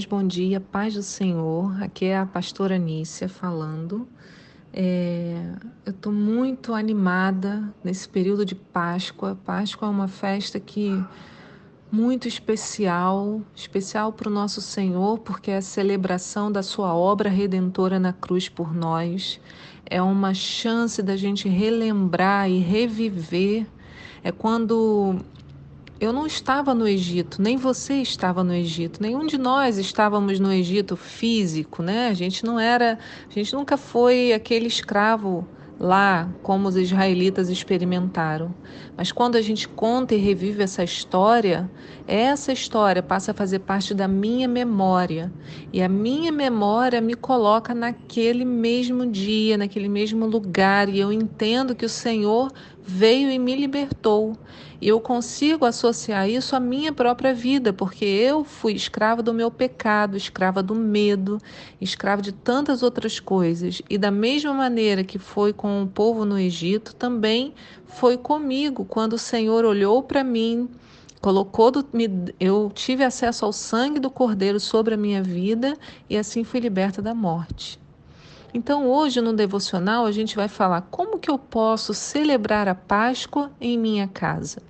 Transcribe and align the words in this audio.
irmãos, 0.00 0.04
bom 0.06 0.26
dia, 0.26 0.60
paz 0.60 0.94
do 0.94 1.02
Senhor. 1.02 1.82
Aqui 1.82 2.06
é 2.06 2.18
a 2.18 2.26
pastora 2.26 2.78
Nícia 2.78 3.28
falando. 3.28 4.08
É, 4.72 5.34
eu 5.84 5.90
estou 5.90 6.12
muito 6.12 6.72
animada 6.72 7.72
nesse 7.82 8.08
período 8.08 8.44
de 8.44 8.54
Páscoa. 8.54 9.38
Páscoa 9.44 9.88
é 9.88 9.90
uma 9.90 10.08
festa 10.08 10.58
que 10.58 11.02
muito 11.90 12.28
especial, 12.28 13.42
especial 13.54 14.12
para 14.12 14.28
o 14.28 14.32
nosso 14.32 14.60
Senhor, 14.60 15.18
porque 15.18 15.50
é 15.50 15.56
a 15.56 15.62
celebração 15.62 16.50
da 16.50 16.62
sua 16.62 16.94
obra 16.94 17.28
redentora 17.28 17.98
na 17.98 18.12
cruz 18.12 18.48
por 18.48 18.74
nós. 18.74 19.40
É 19.84 20.00
uma 20.00 20.32
chance 20.32 21.02
da 21.02 21.16
gente 21.16 21.48
relembrar 21.48 22.48
e 22.48 22.58
reviver. 22.58 23.66
É 24.22 24.30
quando 24.30 25.16
eu 26.00 26.14
não 26.14 26.26
estava 26.26 26.74
no 26.74 26.88
Egito, 26.88 27.42
nem 27.42 27.58
você 27.58 27.96
estava 27.96 28.42
no 28.42 28.54
Egito, 28.54 29.02
nenhum 29.02 29.26
de 29.26 29.36
nós 29.36 29.76
estávamos 29.76 30.40
no 30.40 30.50
Egito 30.50 30.96
físico, 30.96 31.82
né? 31.82 32.08
A 32.08 32.14
gente 32.14 32.42
não 32.42 32.58
era, 32.58 32.98
a 33.28 33.32
gente 33.32 33.54
nunca 33.54 33.76
foi 33.76 34.32
aquele 34.32 34.66
escravo 34.66 35.46
lá 35.78 36.30
como 36.42 36.68
os 36.68 36.76
israelitas 36.76 37.48
experimentaram. 37.48 38.54
Mas 38.96 39.10
quando 39.10 39.36
a 39.36 39.40
gente 39.40 39.66
conta 39.66 40.14
e 40.14 40.18
revive 40.18 40.62
essa 40.62 40.84
história, 40.84 41.70
essa 42.06 42.52
história 42.52 43.02
passa 43.02 43.30
a 43.30 43.34
fazer 43.34 43.60
parte 43.60 43.94
da 43.94 44.06
minha 44.06 44.46
memória. 44.46 45.32
E 45.72 45.82
a 45.82 45.88
minha 45.88 46.30
memória 46.30 47.00
me 47.00 47.14
coloca 47.14 47.74
naquele 47.74 48.44
mesmo 48.44 49.06
dia, 49.06 49.56
naquele 49.56 49.88
mesmo 49.88 50.26
lugar, 50.26 50.88
e 50.90 51.00
eu 51.00 51.10
entendo 51.10 51.74
que 51.74 51.86
o 51.86 51.88
Senhor 51.88 52.52
veio 52.90 53.30
e 53.30 53.38
me 53.38 53.54
libertou. 53.54 54.36
E 54.80 54.88
eu 54.88 55.00
consigo 55.00 55.64
associar 55.64 56.28
isso 56.28 56.56
à 56.56 56.60
minha 56.60 56.92
própria 56.92 57.32
vida, 57.32 57.72
porque 57.72 58.04
eu 58.04 58.42
fui 58.42 58.72
escrava 58.72 59.22
do 59.22 59.32
meu 59.32 59.50
pecado, 59.50 60.16
escrava 60.16 60.62
do 60.62 60.74
medo, 60.74 61.38
escrava 61.80 62.20
de 62.20 62.32
tantas 62.32 62.82
outras 62.82 63.20
coisas. 63.20 63.80
E 63.88 63.96
da 63.96 64.10
mesma 64.10 64.52
maneira 64.52 65.04
que 65.04 65.18
foi 65.18 65.52
com 65.52 65.82
o 65.82 65.86
povo 65.86 66.24
no 66.24 66.38
Egito, 66.38 66.94
também 66.94 67.54
foi 67.86 68.16
comigo, 68.16 68.84
quando 68.84 69.12
o 69.12 69.18
Senhor 69.18 69.64
olhou 69.64 70.02
para 70.02 70.24
mim, 70.24 70.68
colocou 71.20 71.70
do, 71.70 71.86
me, 71.92 72.08
eu 72.40 72.72
tive 72.74 73.04
acesso 73.04 73.44
ao 73.44 73.52
sangue 73.52 74.00
do 74.00 74.10
Cordeiro 74.10 74.58
sobre 74.58 74.94
a 74.94 74.96
minha 74.96 75.22
vida 75.22 75.76
e 76.08 76.16
assim 76.16 76.42
fui 76.42 76.58
liberta 76.58 77.02
da 77.02 77.14
morte. 77.14 77.78
Então, 78.52 78.88
hoje 78.88 79.20
no 79.20 79.32
devocional, 79.32 80.06
a 80.06 80.12
gente 80.12 80.34
vai 80.34 80.48
falar 80.48 80.82
como 80.82 81.18
que 81.18 81.30
eu 81.30 81.38
posso 81.38 81.94
celebrar 81.94 82.66
a 82.68 82.74
Páscoa 82.74 83.50
em 83.60 83.78
minha 83.78 84.08
casa. 84.08 84.60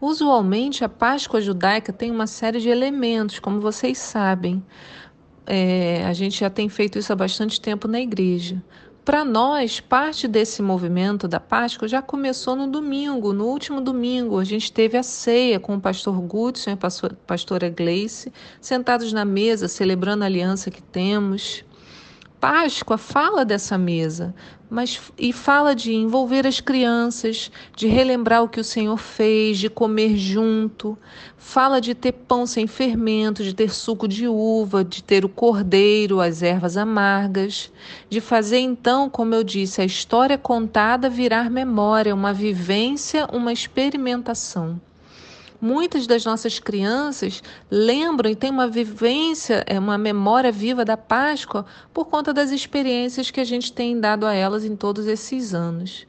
Usualmente, 0.00 0.84
a 0.84 0.88
Páscoa 0.88 1.40
judaica 1.40 1.92
tem 1.92 2.10
uma 2.10 2.26
série 2.26 2.60
de 2.60 2.68
elementos, 2.68 3.38
como 3.38 3.60
vocês 3.60 3.98
sabem. 3.98 4.62
É, 5.46 6.04
a 6.04 6.12
gente 6.12 6.40
já 6.40 6.50
tem 6.50 6.68
feito 6.68 6.98
isso 6.98 7.12
há 7.12 7.16
bastante 7.16 7.60
tempo 7.60 7.88
na 7.88 8.00
igreja. 8.00 8.62
Para 9.06 9.24
nós, 9.24 9.78
parte 9.78 10.26
desse 10.26 10.60
movimento 10.60 11.28
da 11.28 11.38
Páscoa 11.38 11.86
já 11.86 12.02
começou 12.02 12.56
no 12.56 12.66
domingo, 12.66 13.32
no 13.32 13.46
último 13.46 13.80
domingo. 13.80 14.38
A 14.38 14.44
gente 14.44 14.72
teve 14.72 14.98
a 14.98 15.02
ceia 15.02 15.60
com 15.60 15.76
o 15.76 15.80
pastor 15.80 16.20
Gutson 16.20 16.70
e 16.70 16.72
a 16.72 16.78
pastora 17.24 17.70
Gleice, 17.70 18.32
sentados 18.60 19.12
na 19.12 19.24
mesa, 19.24 19.68
celebrando 19.68 20.24
a 20.24 20.26
aliança 20.26 20.72
que 20.72 20.82
temos. 20.82 21.64
Páscoa 22.40 22.98
fala 22.98 23.44
dessa 23.44 23.78
mesa, 23.78 24.34
mas 24.68 25.00
e 25.18 25.32
fala 25.32 25.74
de 25.74 25.94
envolver 25.94 26.46
as 26.46 26.60
crianças, 26.60 27.50
de 27.74 27.86
relembrar 27.86 28.42
o 28.42 28.48
que 28.48 28.60
o 28.60 28.64
Senhor 28.64 28.98
fez, 28.98 29.58
de 29.58 29.70
comer 29.70 30.16
junto. 30.16 30.98
Fala 31.38 31.80
de 31.80 31.94
ter 31.94 32.12
pão 32.12 32.46
sem 32.46 32.66
fermento, 32.66 33.42
de 33.42 33.54
ter 33.54 33.72
suco 33.72 34.06
de 34.06 34.28
uva, 34.28 34.84
de 34.84 35.02
ter 35.02 35.24
o 35.24 35.28
cordeiro, 35.28 36.20
as 36.20 36.42
ervas 36.42 36.76
amargas, 36.76 37.72
de 38.10 38.20
fazer 38.20 38.58
então, 38.58 39.08
como 39.08 39.34
eu 39.34 39.42
disse, 39.42 39.80
a 39.80 39.84
história 39.84 40.36
contada 40.36 41.08
virar 41.08 41.50
memória, 41.50 42.14
uma 42.14 42.32
vivência, 42.32 43.26
uma 43.32 43.52
experimentação. 43.52 44.80
Muitas 45.60 46.06
das 46.06 46.24
nossas 46.24 46.58
crianças 46.58 47.42
lembram 47.70 48.30
e 48.30 48.36
têm 48.36 48.50
uma 48.50 48.68
vivência, 48.68 49.64
é, 49.66 49.78
uma 49.78 49.96
memória 49.96 50.52
viva 50.52 50.84
da 50.84 50.96
Páscoa 50.96 51.64
por 51.92 52.06
conta 52.06 52.32
das 52.32 52.50
experiências 52.50 53.30
que 53.30 53.40
a 53.40 53.44
gente 53.44 53.72
tem 53.72 53.98
dado 53.98 54.26
a 54.26 54.34
elas 54.34 54.64
em 54.64 54.76
todos 54.76 55.06
esses 55.06 55.54
anos. 55.54 56.06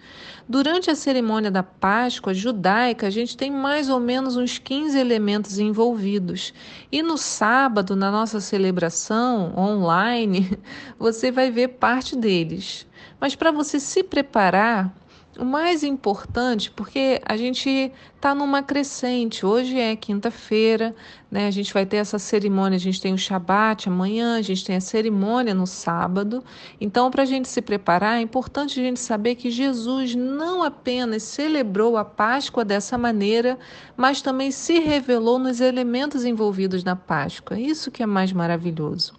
Durante 0.49 0.89
a 0.89 0.95
cerimônia 0.95 1.51
da 1.51 1.61
Páscoa 1.61 2.33
judaica, 2.33 3.07
a 3.07 3.09
gente 3.09 3.35
tem 3.35 3.51
mais 3.51 3.89
ou 3.89 3.99
menos 3.99 4.37
uns 4.37 4.57
15 4.57 4.97
elementos 4.97 5.59
envolvidos. 5.59 6.53
E 6.89 7.01
no 7.01 7.17
sábado, 7.17 7.97
na 7.97 8.09
nossa 8.09 8.39
celebração 8.39 9.53
online, 9.57 10.57
você 10.97 11.31
vai 11.31 11.51
ver 11.51 11.67
parte 11.69 12.15
deles. 12.15 12.87
Mas 13.19 13.35
para 13.35 13.51
você 13.51 13.77
se 13.77 14.01
preparar, 14.03 14.95
o 15.39 15.45
mais 15.45 15.83
importante, 15.83 16.71
porque 16.71 17.21
a 17.25 17.37
gente 17.37 17.91
está 18.15 18.33
numa 18.33 18.63
crescente. 18.63 19.45
Hoje 19.45 19.79
é 19.79 19.95
quinta-feira, 19.95 20.95
né? 21.29 21.47
A 21.47 21.51
gente 21.51 21.73
vai 21.73 21.85
ter 21.85 21.97
essa 21.97 22.17
cerimônia. 22.17 22.75
A 22.75 22.79
gente 22.79 22.99
tem 22.99 23.13
o 23.13 23.17
Shabat 23.17 23.87
amanhã, 23.87 24.37
a 24.37 24.41
gente 24.41 24.65
tem 24.65 24.75
a 24.75 24.81
cerimônia 24.81 25.53
no 25.53 25.67
sábado. 25.67 26.43
Então, 26.81 27.11
para 27.11 27.23
a 27.23 27.25
gente 27.25 27.47
se 27.47 27.61
preparar, 27.61 28.17
é 28.17 28.21
importante 28.21 28.79
a 28.79 28.83
gente 28.83 28.99
saber 28.99 29.35
que 29.35 29.51
Jesus 29.51 30.15
não 30.15 30.63
apenas 30.63 31.23
celebrou 31.23 31.97
a 31.97 32.05
Páscoa 32.05 32.65
dessa 32.65 32.97
maneira, 32.97 33.57
mas 33.95 34.21
também 34.21 34.51
se 34.51 34.79
revelou 34.79 35.37
nos 35.37 35.61
elementos 35.61 36.25
envolvidos 36.25 36.83
na 36.83 36.95
Páscoa. 36.95 37.59
Isso 37.59 37.91
que 37.91 38.01
é 38.01 38.05
mais 38.05 38.33
maravilhoso. 38.33 39.13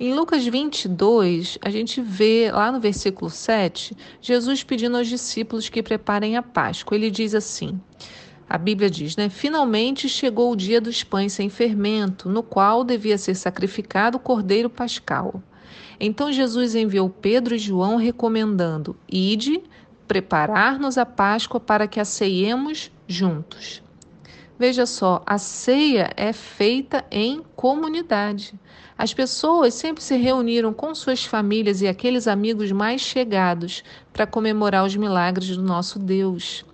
Em 0.00 0.14
Lucas 0.14 0.44
22, 0.44 1.58
a 1.62 1.70
gente 1.70 2.00
vê 2.00 2.50
lá 2.50 2.72
no 2.72 2.80
versículo 2.80 3.30
7, 3.30 3.96
Jesus 4.20 4.64
pedindo 4.64 4.96
aos 4.96 5.06
discípulos 5.06 5.68
que 5.68 5.82
preparem 5.82 6.36
a 6.36 6.42
Páscoa. 6.42 6.96
Ele 6.96 7.10
diz 7.10 7.34
assim: 7.34 7.78
a 8.48 8.58
Bíblia 8.58 8.90
diz, 8.90 9.16
né? 9.16 9.28
Finalmente 9.28 10.08
chegou 10.08 10.52
o 10.52 10.56
dia 10.56 10.80
dos 10.80 11.04
pães 11.04 11.32
sem 11.32 11.48
fermento, 11.48 12.28
no 12.28 12.42
qual 12.42 12.84
devia 12.84 13.16
ser 13.16 13.34
sacrificado 13.34 14.16
o 14.16 14.20
cordeiro 14.20 14.68
pascal. 14.68 15.42
Então 16.00 16.32
Jesus 16.32 16.74
enviou 16.74 17.08
Pedro 17.08 17.54
e 17.54 17.58
João 17.58 17.96
recomendando: 17.96 18.96
Ide, 19.10 19.62
preparar-nos 20.08 20.98
a 20.98 21.06
Páscoa 21.06 21.60
para 21.60 21.86
que 21.86 22.00
a 22.00 22.04
ceiemos 22.04 22.90
juntos. 23.06 23.82
Veja 24.62 24.86
só, 24.86 25.20
a 25.26 25.38
ceia 25.38 26.12
é 26.16 26.32
feita 26.32 27.04
em 27.10 27.42
comunidade. 27.56 28.54
As 28.96 29.12
pessoas 29.12 29.74
sempre 29.74 30.00
se 30.00 30.14
reuniram 30.14 30.72
com 30.72 30.94
suas 30.94 31.24
famílias 31.24 31.82
e 31.82 31.88
aqueles 31.88 32.28
amigos 32.28 32.70
mais 32.70 33.00
chegados 33.00 33.82
para 34.12 34.24
comemorar 34.24 34.84
os 34.84 34.94
milagres 34.94 35.56
do 35.56 35.62
nosso 35.64 35.98
Deus. 35.98 36.64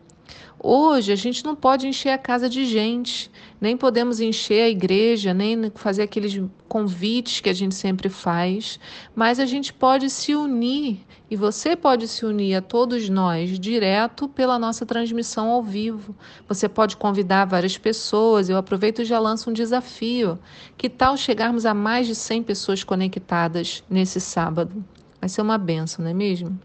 Hoje 0.62 1.12
a 1.12 1.16
gente 1.16 1.42
não 1.42 1.56
pode 1.56 1.88
encher 1.88 2.10
a 2.10 2.18
casa 2.18 2.46
de 2.46 2.66
gente, 2.66 3.30
nem 3.58 3.74
podemos 3.74 4.20
encher 4.20 4.64
a 4.64 4.68
igreja, 4.68 5.32
nem 5.32 5.72
fazer 5.74 6.02
aqueles 6.02 6.42
convites 6.68 7.40
que 7.40 7.48
a 7.48 7.54
gente 7.54 7.74
sempre 7.74 8.10
faz, 8.10 8.78
mas 9.16 9.40
a 9.40 9.46
gente 9.46 9.72
pode 9.72 10.10
se 10.10 10.34
unir 10.34 11.06
e 11.30 11.36
você 11.36 11.76
pode 11.76 12.08
se 12.08 12.24
unir 12.24 12.54
a 12.54 12.62
todos 12.62 13.08
nós 13.08 13.58
direto 13.58 14.28
pela 14.28 14.58
nossa 14.58 14.86
transmissão 14.86 15.48
ao 15.48 15.62
vivo. 15.62 16.16
Você 16.48 16.68
pode 16.68 16.96
convidar 16.96 17.44
várias 17.44 17.76
pessoas. 17.76 18.48
Eu 18.48 18.56
aproveito 18.56 19.02
e 19.02 19.04
já 19.04 19.18
lanço 19.18 19.50
um 19.50 19.52
desafio. 19.52 20.38
Que 20.76 20.88
tal 20.88 21.16
chegarmos 21.16 21.66
a 21.66 21.74
mais 21.74 22.06
de 22.06 22.14
100 22.14 22.42
pessoas 22.44 22.82
conectadas 22.82 23.84
nesse 23.90 24.20
sábado? 24.20 24.82
Vai 25.20 25.28
ser 25.28 25.42
uma 25.42 25.58
benção, 25.58 26.02
não 26.02 26.10
é 26.10 26.14
mesmo? 26.14 26.58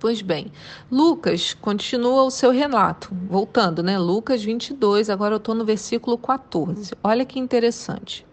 Pois 0.00 0.20
bem, 0.20 0.52
Lucas 0.90 1.54
continua 1.54 2.24
o 2.24 2.30
seu 2.30 2.50
relato, 2.50 3.08
voltando, 3.26 3.82
né? 3.82 3.98
Lucas 3.98 4.42
22, 4.42 5.08
agora 5.08 5.34
eu 5.34 5.38
estou 5.38 5.54
no 5.54 5.64
versículo 5.64 6.18
14. 6.18 6.92
Olha 7.02 7.24
que 7.24 7.38
interessante. 7.38 8.26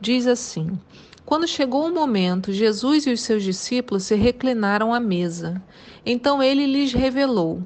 Diz 0.00 0.26
assim: 0.26 0.78
Quando 1.26 1.48
chegou 1.48 1.84
o 1.84 1.92
momento, 1.92 2.52
Jesus 2.52 3.04
e 3.04 3.12
os 3.12 3.20
seus 3.20 3.42
discípulos 3.42 4.04
se 4.04 4.14
reclinaram 4.14 4.94
à 4.94 5.00
mesa. 5.00 5.60
Então 6.06 6.40
ele 6.40 6.64
lhes 6.66 6.92
revelou: 6.92 7.62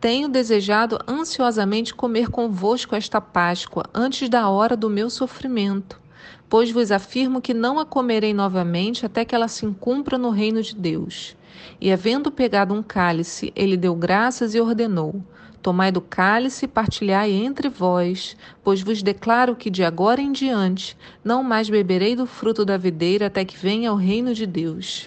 Tenho 0.00 0.30
desejado 0.30 0.98
ansiosamente 1.06 1.94
comer 1.94 2.30
convosco 2.30 2.96
esta 2.96 3.20
Páscoa 3.20 3.84
antes 3.92 4.30
da 4.30 4.48
hora 4.48 4.78
do 4.78 4.88
meu 4.88 5.10
sofrimento. 5.10 6.00
Pois 6.48 6.70
vos 6.70 6.90
afirmo 6.90 7.42
que 7.42 7.52
não 7.52 7.78
a 7.78 7.84
comerei 7.84 8.32
novamente 8.32 9.04
até 9.04 9.26
que 9.26 9.34
ela 9.34 9.46
se 9.46 9.66
cumpra 9.78 10.16
no 10.16 10.30
reino 10.30 10.62
de 10.62 10.74
Deus. 10.74 11.36
E 11.78 11.92
havendo 11.92 12.32
pegado 12.32 12.72
um 12.72 12.82
cálice, 12.82 13.52
ele 13.54 13.76
deu 13.76 13.94
graças 13.94 14.54
e 14.54 14.60
ordenou: 14.60 15.22
Tomai 15.62 15.92
do 15.92 16.00
cálice 16.00 16.64
e 16.64 16.68
partilhai 16.68 17.30
entre 17.30 17.68
vós, 17.68 18.34
pois 18.64 18.80
vos 18.80 19.02
declaro 19.02 19.54
que 19.54 19.68
de 19.68 19.84
agora 19.84 20.20
em 20.20 20.32
diante 20.32 20.96
não 21.22 21.42
mais 21.42 21.68
beberei 21.68 22.16
do 22.16 22.24
fruto 22.24 22.64
da 22.64 22.78
videira 22.78 23.26
até 23.26 23.44
que 23.44 23.58
venha 23.58 23.92
o 23.92 23.96
reino 23.96 24.32
de 24.32 24.46
Deus. 24.46 25.06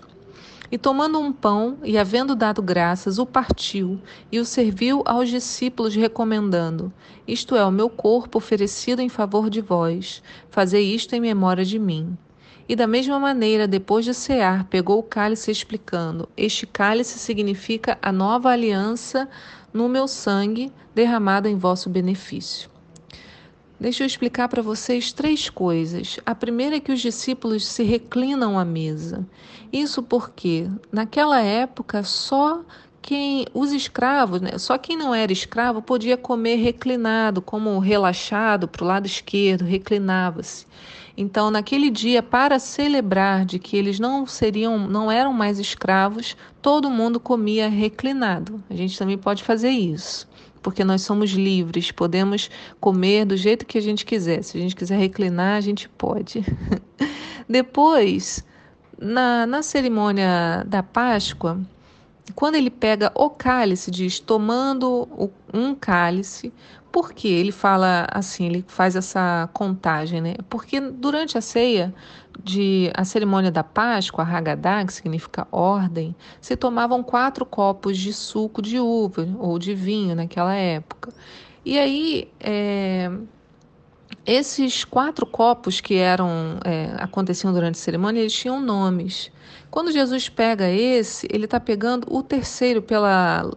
E 0.71 0.77
tomando 0.77 1.19
um 1.19 1.31
pão 1.31 1.77
e 1.83 1.97
havendo 1.97 2.35
dado 2.35 2.61
graças, 2.61 3.19
o 3.19 3.25
partiu 3.25 3.99
e 4.31 4.39
o 4.39 4.45
serviu 4.45 5.03
aos 5.05 5.29
discípulos, 5.29 5.95
recomendando: 5.95 6.91
Isto 7.27 7.55
é 7.55 7.65
o 7.65 7.71
meu 7.71 7.89
corpo 7.89 8.37
oferecido 8.37 8.99
em 8.99 9.09
favor 9.09 9.49
de 9.49 9.61
vós. 9.61 10.21
Fazei 10.49 10.83
isto 10.83 11.15
em 11.15 11.21
memória 11.21 11.63
de 11.65 11.77
mim. 11.77 12.17
E 12.67 12.75
da 12.75 12.87
mesma 12.87 13.19
maneira, 13.19 13.67
depois 13.67 14.05
de 14.05 14.13
cear, 14.13 14.65
pegou 14.65 14.99
o 14.99 15.03
cálice, 15.03 15.51
explicando: 15.51 16.29
Este 16.37 16.65
cálice 16.65 17.19
significa 17.19 17.97
a 18.01 18.11
nova 18.11 18.49
aliança 18.49 19.27
no 19.73 19.89
meu 19.89 20.07
sangue 20.07 20.71
derramado 20.95 21.47
em 21.47 21.57
vosso 21.57 21.89
benefício. 21.89 22.69
Deixa 23.79 24.03
eu 24.03 24.07
explicar 24.07 24.47
para 24.47 24.61
vocês 24.61 25.11
três 25.11 25.49
coisas. 25.49 26.17
A 26.25 26.33
primeira 26.33 26.77
é 26.77 26.79
que 26.79 26.91
os 26.91 27.01
discípulos 27.01 27.65
se 27.65 27.83
reclinam 27.83 28.57
à 28.57 28.63
mesa. 28.63 29.27
Isso 29.73 30.01
porque, 30.01 30.69
naquela 30.89 31.41
época, 31.41 32.01
só 32.03 32.63
quem 33.01 33.45
os 33.53 33.73
escravos, 33.73 34.39
né, 34.39 34.57
só 34.57 34.77
quem 34.77 34.95
não 34.95 35.13
era 35.13 35.33
escravo 35.33 35.81
podia 35.81 36.15
comer 36.15 36.55
reclinado, 36.55 37.41
como 37.41 37.77
relaxado 37.79 38.69
para 38.69 38.83
o 38.85 38.87
lado 38.87 39.05
esquerdo, 39.05 39.65
reclinava-se. 39.65 40.65
Então, 41.15 41.51
naquele 41.51 41.91
dia, 41.91 42.23
para 42.23 42.57
celebrar 42.57 43.45
de 43.45 43.59
que 43.59 43.77
eles 43.77 43.99
não 43.99 44.25
seriam, 44.25 44.79
não 44.79 45.11
eram 45.11 45.31
mais 45.31 45.59
escravos, 45.59 46.35
todo 46.61 46.89
mundo 46.89 47.19
comia 47.19 47.69
reclinado. 47.69 48.63
A 48.69 48.73
gente 48.73 48.97
também 48.97 49.17
pode 49.17 49.43
fazer 49.43 49.69
isso 49.69 50.27
porque 50.63 50.83
nós 50.83 51.01
somos 51.01 51.31
livres, 51.31 51.91
podemos 51.91 52.49
comer 52.79 53.25
do 53.25 53.35
jeito 53.35 53.65
que 53.65 53.77
a 53.77 53.81
gente 53.81 54.05
quiser. 54.05 54.41
Se 54.43 54.57
a 54.57 54.61
gente 54.61 54.75
quiser 54.75 54.97
reclinar, 54.97 55.57
a 55.57 55.61
gente 55.61 55.89
pode. 55.89 56.43
Depois, 57.47 58.43
na, 58.97 59.45
na 59.45 59.61
cerimônia 59.61 60.63
da 60.65 60.81
Páscoa, 60.81 61.59
quando 62.33 62.55
ele 62.55 62.69
pega 62.69 63.11
o 63.13 63.29
cálice, 63.29 63.91
diz 63.91 64.19
tomando 64.19 65.29
um 65.53 65.75
cálice, 65.75 66.53
porque 66.93 67.27
ele 67.27 67.51
fala 67.51 68.07
assim, 68.11 68.45
ele 68.45 68.63
faz 68.67 68.95
essa 68.95 69.49
contagem, 69.51 70.21
né? 70.21 70.35
Porque 70.47 70.79
durante 70.79 71.35
a 71.35 71.41
ceia 71.41 71.91
de 72.43 72.91
a 72.93 73.03
cerimônia 73.03 73.49
da 73.49 73.63
Páscoa, 73.63 74.23
a 74.23 74.27
Haggadah, 74.27 74.85
que 74.85 74.93
significa 74.93 75.47
ordem, 75.51 76.15
se 76.39 76.55
tomavam 76.55 77.01
quatro 77.01 77.47
copos 77.47 77.97
de 77.97 78.13
suco 78.13 78.61
de 78.61 78.79
uva 78.79 79.27
ou 79.39 79.57
de 79.57 79.73
vinho 79.73 80.15
naquela 80.15 80.53
época. 80.53 81.11
E 81.65 81.79
aí, 81.79 82.31
é, 82.39 83.11
esses 84.23 84.85
quatro 84.85 85.25
copos 85.25 85.81
que 85.81 85.95
eram 85.95 86.59
é, 86.63 86.93
aconteciam 86.99 87.51
durante 87.51 87.75
a 87.75 87.81
cerimônia, 87.81 88.21
eles 88.21 88.33
tinham 88.33 88.61
nomes. 88.61 89.31
Quando 89.71 89.91
Jesus 89.91 90.29
pega 90.29 90.69
esse, 90.69 91.27
ele 91.31 91.45
está 91.45 91.59
pegando 91.59 92.05
o 92.15 92.21
terceiro 92.21 92.83
pela 92.83 93.51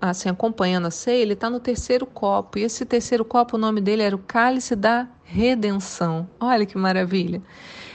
assim 0.00 0.28
acompanhando 0.28 0.86
a 0.86 0.90
ceia, 0.90 1.22
ele 1.22 1.32
está 1.32 1.50
no 1.50 1.60
terceiro 1.60 2.06
copo. 2.06 2.58
E 2.58 2.62
esse 2.62 2.84
terceiro 2.84 3.24
copo, 3.24 3.56
o 3.56 3.60
nome 3.60 3.80
dele 3.80 4.02
era 4.02 4.14
o 4.14 4.18
cálice 4.18 4.76
da 4.76 5.08
redenção. 5.24 6.28
Olha 6.40 6.66
que 6.66 6.78
maravilha! 6.78 7.42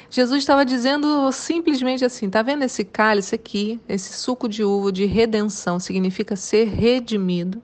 Jesus 0.09 0.39
estava 0.39 0.65
dizendo 0.65 1.31
simplesmente 1.31 2.03
assim: 2.03 2.29
tá 2.29 2.41
vendo 2.41 2.63
esse 2.63 2.83
cálice 2.83 3.33
aqui, 3.33 3.79
esse 3.87 4.13
suco 4.13 4.49
de 4.49 4.61
uva 4.61 4.91
de 4.91 5.05
redenção, 5.05 5.79
significa 5.79 6.35
ser 6.35 6.67
redimido. 6.67 7.61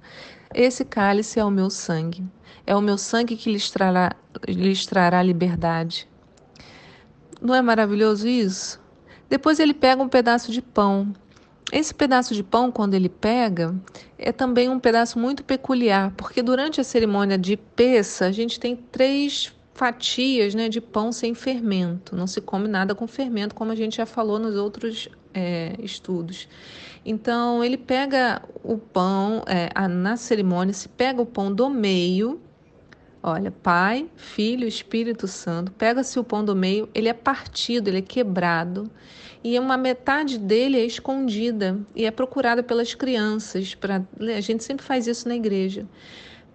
Esse 0.54 0.86
cálice 0.86 1.40
é 1.40 1.44
o 1.44 1.52
meu 1.52 1.70
sangue. 1.70 2.24
É 2.66 2.76
o 2.76 2.82
meu 2.82 2.98
sangue 2.98 3.36
que 3.36 3.52
lhes 3.52 3.70
trará, 3.70 4.16
lhes 4.48 4.86
trará 4.86 5.22
liberdade. 5.22 6.08
Não 7.42 7.54
é 7.54 7.62
maravilhoso 7.62 8.28
isso? 8.28 8.80
Depois 9.30 9.60
ele 9.60 9.74
pega 9.74 10.02
um 10.02 10.10
pedaço 10.10 10.52
de 10.52 10.62
pão. 10.62 11.14
Esse 11.72 11.94
pedaço 11.94 12.34
de 12.34 12.44
pão, 12.44 12.72
quando 12.72 12.94
ele 12.94 13.10
pega, 13.10 13.76
é 14.18 14.32
também 14.32 14.70
um 14.70 14.80
pedaço 14.80 15.20
muito 15.20 15.44
peculiar, 15.44 16.14
porque 16.16 16.42
durante 16.42 16.80
a 16.80 16.84
cerimônia 16.84 17.38
de 17.38 17.58
peça, 17.58 18.26
a 18.26 18.32
gente 18.32 18.58
tem 18.58 18.76
três 18.76 19.54
fatias 19.74 20.56
né, 20.56 20.70
de 20.70 20.82
pão 20.82 21.12
sem 21.12 21.34
fermento. 21.34 22.16
Não 22.16 22.26
se 22.26 22.42
come 22.42 22.68
nada 22.68 22.96
com 22.96 23.06
fermento, 23.06 23.54
como 23.54 23.72
a 23.72 23.76
gente 23.76 23.98
já 23.98 24.06
falou 24.06 24.40
nos 24.40 24.56
outros 24.56 25.10
é, 25.34 25.76
estudos. 25.80 26.48
Então, 27.06 27.64
ele 27.64 27.78
pega 27.78 28.42
o 28.64 28.78
pão, 28.78 29.44
é, 29.46 29.70
na 29.88 30.18
cerimônia, 30.18 30.74
se 30.74 30.90
pega 30.90 31.22
o 31.22 31.26
pão 31.26 31.54
do 31.54 31.70
meio. 31.70 32.42
Olha, 33.22 33.52
Pai, 33.52 34.10
Filho, 34.16 34.68
Espírito 34.68 35.28
Santo, 35.28 35.72
pega-se 35.72 36.18
o 36.18 36.24
pão 36.24 36.44
do 36.44 36.56
meio, 36.56 36.90
ele 36.94 37.10
é 37.10 37.14
partido, 37.14 37.90
ele 37.90 37.98
é 37.98 38.02
quebrado, 38.02 38.90
e 39.44 39.58
uma 39.60 39.78
metade 39.78 40.38
dele 40.38 40.80
é 40.80 40.86
escondida 40.86 41.80
e 41.96 42.06
é 42.06 42.12
procurada 42.12 42.62
pelas 42.64 42.94
crianças. 42.94 43.76
Pra, 43.76 44.02
a 44.20 44.42
gente 44.42 44.64
sempre 44.64 44.86
faz 44.86 45.08
isso 45.08 45.28
na 45.28 45.36
igreja. 45.36 45.86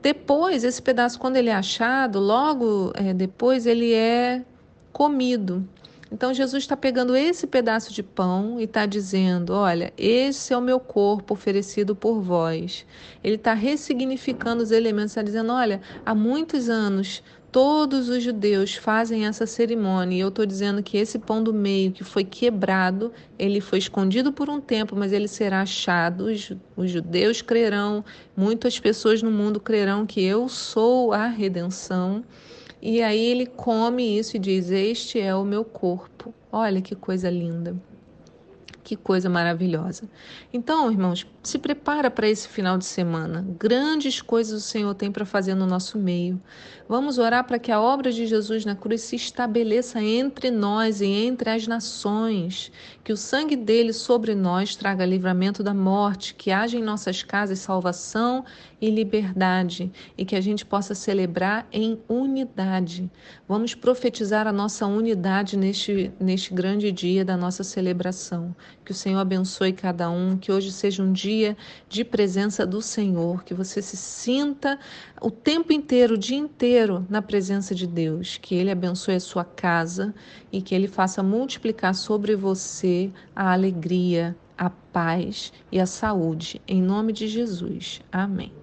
Depois, 0.00 0.64
esse 0.64 0.82
pedaço, 0.82 1.19
quando 1.19 1.37
ele 1.37 1.49
é 1.49 1.55
achado, 1.55 2.19
logo 2.19 2.93
é, 2.94 3.14
depois 3.14 3.67
ele 3.67 3.93
é 3.93 4.44
comido. 4.93 5.67
Então, 6.12 6.35
Jesus 6.35 6.64
está 6.64 6.76
pegando 6.76 7.17
esse 7.17 7.47
pedaço 7.47 7.93
de 7.93 8.03
pão 8.03 8.61
e 8.61 8.64
está 8.64 8.85
dizendo: 8.85 9.55
Olha, 9.55 9.93
esse 9.97 10.53
é 10.53 10.56
o 10.56 10.61
meu 10.61 10.79
corpo 10.79 11.32
oferecido 11.35 11.97
por 11.97 12.20
vós. 12.20 12.85
Ele 13.25 13.37
está 13.37 13.55
ressignificando 13.55 14.62
os 14.62 14.70
elementos, 14.70 15.12
está 15.12 15.23
dizendo: 15.23 15.53
Olha, 15.53 15.81
há 16.05 16.14
muitos 16.14 16.69
anos 16.69 17.23
Todos 17.53 18.09
os 18.09 18.23
judeus 18.23 18.76
fazem 18.76 19.26
essa 19.26 19.47
cerimônia 19.47 20.17
e 20.17 20.20
eu 20.20 20.29
estou 20.29 20.47
dizendo 20.47 20.82
que 20.82 20.97
esse 20.97 21.19
pão 21.19 21.44
do 21.44 21.53
meio 21.53 21.93
que 21.93 22.03
foi 22.03 22.25
quebrado, 22.25 23.12
ele 23.38 23.61
foi 23.61 23.79
escondido 23.79 24.32
por 24.32 24.49
um 24.49 24.58
tempo, 24.58 24.97
mas 24.97 25.12
ele 25.12 25.29
será 25.29 25.61
achado. 25.61 26.25
Os, 26.25 26.91
judeus 26.91 27.43
crerão, 27.43 28.03
muitas 28.35 28.81
pessoas 28.81 29.20
no 29.20 29.31
mundo 29.31 29.61
crerão 29.61 30.06
que 30.06 30.25
eu 30.25 30.49
sou 30.49 31.12
a 31.12 31.26
redenção. 31.26 32.25
E 32.82 33.00
aí 33.00 33.25
ele 33.25 33.46
come 33.46 34.19
isso 34.19 34.37
e 34.37 34.40
diz: 34.40 34.70
Este 34.70 35.20
é 35.20 35.34
o 35.34 35.44
meu 35.44 35.64
corpo. 35.64 36.34
Olha 36.50 36.82
que 36.82 36.96
coisa 36.96 37.31
linda. 37.31 37.76
Que 38.84 38.96
coisa 38.96 39.31
maravilhosa. 39.31 40.08
Então, 40.52 40.90
irmãos, 40.90 41.25
se 41.40 41.58
prepara 41.58 42.11
para 42.11 42.29
esse 42.29 42.49
final 42.49 42.76
de 42.76 42.84
semana. 42.84 43.44
Grandes 43.58 44.20
coisas 44.20 44.64
o 44.64 44.67
Senhor 44.67 44.93
tem 44.94 45.11
para 45.11 45.25
fazer 45.25 45.55
no 45.55 45.67
nosso 45.67 45.99
meio. 45.99 46.40
Vamos 46.88 47.17
orar 47.17 47.44
para 47.44 47.58
que 47.58 47.70
a 47.70 47.81
obra 47.81 48.11
de 48.12 48.26
Jesus 48.26 48.64
na 48.64 48.75
cruz 48.75 49.02
se 49.02 49.17
estabeleça 49.17 50.02
entre 50.02 50.50
nós 50.50 51.00
e 51.00 51.06
entre 51.06 51.49
as 51.50 51.67
nações. 51.67 52.72
Que 53.03 53.12
o 53.12 53.17
sangue 53.17 53.56
dele 53.56 53.93
sobre 53.93 54.34
nós 54.34 54.77
traga 54.77 55.06
livramento 55.06 55.62
da 55.62 55.72
morte, 55.72 56.34
que 56.34 56.51
haja 56.51 56.77
em 56.77 56.82
nossas 56.82 57.22
casas 57.22 57.60
salvação 57.60 58.44
e 58.81 58.91
liberdade 58.91 59.93
e 60.19 60.24
que 60.24 60.36
a 60.36 60.41
gente 60.41 60.67
possa 60.67 60.94
celebrar 60.94 61.67
em 61.72 62.01
unidade. 62.08 63.10
Vamos 63.48 63.74
profetizar 63.74 64.46
a 64.46 64.53
nossa 64.53 64.86
unidade 64.86 65.56
neste, 65.56 66.12
neste 66.19 66.53
grande 66.53 66.91
dia 66.91 67.24
da 67.24 67.36
nossa 67.36 67.62
celebração. 67.65 68.55
Que 68.84 68.93
o 68.93 68.94
Senhor 68.94 69.20
abençoe 69.20 69.72
cada 69.72 70.10
um, 70.10 70.36
que 70.36 70.51
hoje 70.51 70.72
seja 70.72 71.03
um 71.03 71.12
dia 71.12 71.56
de 71.89 72.05
presença 72.05 72.67
do 72.67 72.82
Senhor, 72.82 73.44
que 73.44 73.55
você 73.55 73.81
se 73.81 73.96
sinta 73.96 74.79
o 75.20 75.31
tempo 75.31 75.72
inteiro, 75.72 76.15
o 76.15 76.19
dia 76.19 76.36
inteiro 76.39 77.06
na 77.08 77.22
presença 77.22 77.74
de 77.74 77.86
Deus, 77.86 78.39
que 78.39 78.55
Ele 78.55 78.70
abençoe 78.70 79.15
a 79.15 79.20
sua 79.20 79.44
casa 79.44 80.15
e 80.51 80.60
que 80.60 80.74
Ele 80.74 80.89
faça 80.89 81.22
multiplicar 81.22 81.94
sobre 81.94 82.34
você 82.34 83.10
a 83.36 83.53
alegria, 83.53 84.36
a 84.58 84.69
paz 84.69 85.53
e 85.70 85.79
a 85.79 85.86
saúde. 85.86 86.60
Em 86.67 86.82
nome 86.82 87.12
de 87.12 87.29
Jesus. 87.29 88.01
Amém. 88.10 88.62